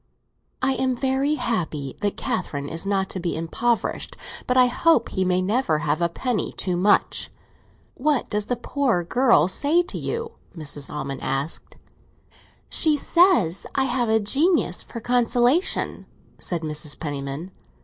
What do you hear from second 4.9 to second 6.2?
he may never have a